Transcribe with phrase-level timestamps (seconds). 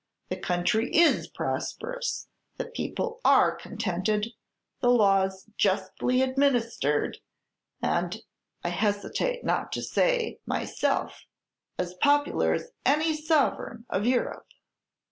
[0.29, 2.25] The country is prosperous,
[2.57, 4.33] the people are contented,
[4.79, 7.19] the laws justly administered,
[7.83, 8.19] and,
[8.63, 11.27] I hesitate not to say, myself
[11.77, 14.47] as popular as any sovereign of Europe."